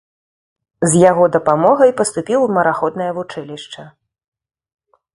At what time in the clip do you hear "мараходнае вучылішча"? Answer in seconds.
2.57-3.89